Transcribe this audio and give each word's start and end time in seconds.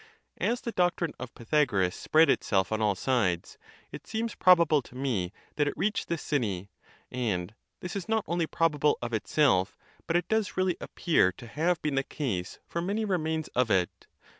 As 0.39 0.61
the 0.61 0.71
doctrine 0.71 1.13
of 1.19 1.35
Pythagoras 1.35 1.95
spread 1.95 2.27
itself 2.31 2.71
on 2.71 2.81
all 2.81 2.95
sides, 2.95 3.59
it 3.91 4.07
seems 4.07 4.33
probable 4.33 4.81
to 4.81 4.95
me 4.95 5.31
that 5.57 5.67
it 5.67 5.77
reached 5.77 6.07
this 6.07 6.23
city; 6.23 6.71
and 7.11 7.53
this 7.81 7.95
is 7.95 8.09
not 8.09 8.25
only 8.27 8.47
prob 8.47 8.73
able 8.73 8.97
of 9.03 9.13
itself, 9.13 9.77
but 10.07 10.15
it 10.15 10.27
does 10.27 10.57
really 10.57 10.75
appear 10.81 11.31
to 11.33 11.45
have 11.45 11.79
been 11.83 11.93
the 11.93 12.01
case 12.01 12.57
from 12.65 12.87
many 12.87 13.05
remains 13.05 13.47
of 13.49 13.69
it. 13.69 14.07